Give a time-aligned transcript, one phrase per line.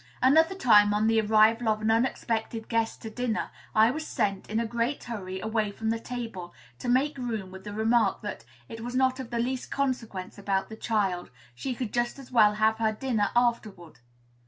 [0.19, 4.59] Another time, on the arrival of an unexpected guest to dinner, I was sent, in
[4.59, 8.81] a great hurry, away from the table, to make room, with the remark that "it
[8.81, 12.79] was not of the least consequence about the child; she could just as well have
[12.79, 13.99] her dinner afterward."